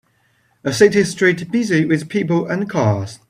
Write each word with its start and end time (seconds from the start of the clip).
A 0.63 0.73
city 0.73 1.03
street 1.03 1.51
busy 1.51 1.85
with 1.85 2.09
people 2.09 2.47
and 2.47 2.67
cars. 2.67 3.19